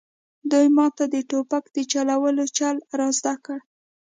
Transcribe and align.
دوی 0.51 0.67
ماته 0.77 1.03
د 1.13 1.15
ټوپک 1.29 1.63
د 1.75 1.77
چلولو 1.91 2.43
چل 2.57 2.75
را 2.97 3.07
زده 3.19 3.35
کړ 3.45 3.59